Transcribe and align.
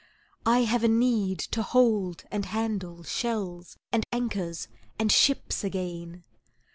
I 0.47 0.61
have 0.63 0.83
a 0.83 0.87
need 0.87 1.37
to 1.51 1.61
hold 1.61 2.23
and 2.31 2.45
handle 2.47 3.03
Shells 3.03 3.77
and 3.91 4.03
anchors 4.11 4.67
and 4.97 5.11
ships 5.11 5.63
again! 5.63 6.23